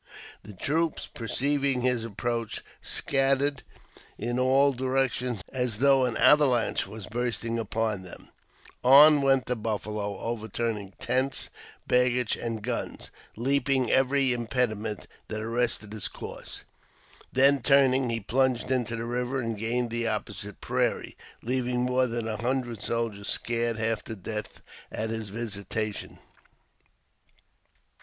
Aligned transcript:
The 0.41 0.53
troops, 0.53 1.05
perceiving 1.05 1.81
his 1.81 2.03
approach, 2.03 2.63
scattered 2.81 3.61
in 4.17 4.39
all 4.39 4.73
directions 4.73 5.43
as 5.53 5.77
though 5.77 6.05
an 6.05 6.17
avalanche 6.17 6.87
was 6.87 7.05
bursting 7.05 7.59
upon 7.59 8.01
them. 8.01 8.29
JAMES 8.31 8.31
p. 8.31 8.31
BECKWOVBTE, 8.31 8.31
86 8.31 8.79
On 8.85 9.21
went 9.21 9.45
the 9.45 9.55
buffalo, 9.55 10.17
overturning 10.19 10.93
tents, 10.97 11.51
baggage, 11.87 12.35
and 12.35 12.63
guns— 12.63 13.11
leaping 13.35 13.91
every 13.91 14.33
impediment 14.33 15.05
that 15.27 15.39
arrested 15.39 15.93
his 15.93 16.07
course; 16.07 16.63
then, 17.31 17.61
turning, 17.61 18.09
he 18.09 18.19
plunged 18.19 18.71
into 18.71 18.95
the 18.95 19.05
river 19.05 19.39
and 19.39 19.55
gained 19.55 19.91
the 19.91 20.07
opposite 20.07 20.59
prairie, 20.61 21.15
leaving 21.43 21.81
more 21.81 22.07
than 22.07 22.27
a 22.27 22.37
hundred 22.41 22.81
soldiers 22.81 23.29
scared 23.29 23.77
half 23.77 24.03
to 24.05 24.15
death 24.15 24.63
at 24.91 25.11
his 25.11 25.29
visitation. 25.29 26.17